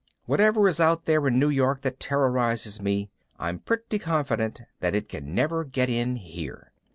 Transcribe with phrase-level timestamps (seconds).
[0.25, 5.07] Whatever is out there in New York that terrorizes me, I'm pretty confident that it
[5.07, 6.71] can never get in here.